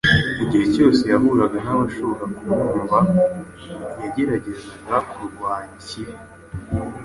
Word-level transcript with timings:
Igihe 0.43 0.65
cyose 0.73 1.01
yahuraga 1.11 1.57
n’abashobora 1.65 2.23
kumwumva 2.35 2.97
yageragezaga 4.01 4.97
kurwanya 5.11 5.73
ikibi. 5.81 6.13